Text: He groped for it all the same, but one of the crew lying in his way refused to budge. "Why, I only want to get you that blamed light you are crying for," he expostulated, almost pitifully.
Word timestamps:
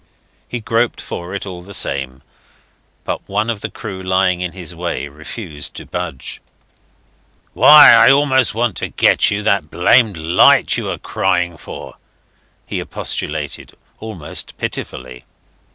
He 0.47 0.59
groped 0.59 0.99
for 0.99 1.35
it 1.35 1.45
all 1.45 1.61
the 1.61 1.75
same, 1.75 2.23
but 3.03 3.29
one 3.29 3.51
of 3.51 3.61
the 3.61 3.69
crew 3.69 4.01
lying 4.01 4.41
in 4.41 4.51
his 4.53 4.73
way 4.73 5.07
refused 5.07 5.75
to 5.75 5.85
budge. 5.85 6.41
"Why, 7.53 7.91
I 7.91 8.09
only 8.09 8.43
want 8.55 8.77
to 8.77 8.87
get 8.87 9.29
you 9.29 9.43
that 9.43 9.69
blamed 9.69 10.17
light 10.17 10.75
you 10.75 10.89
are 10.89 10.97
crying 10.97 11.55
for," 11.55 11.97
he 12.65 12.81
expostulated, 12.81 13.73
almost 13.99 14.57
pitifully. 14.57 15.23